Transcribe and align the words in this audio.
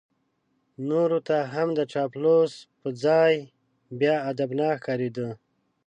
نورو 0.89 1.19
ته 1.27 1.37
هم 1.53 1.67
د 1.79 1.81
چاپلوس 1.93 2.51
په 2.81 2.87
ځای 3.03 3.33
بیا 3.99 4.15
ادبناک 4.29 4.77
ښکارېده. 4.81 5.27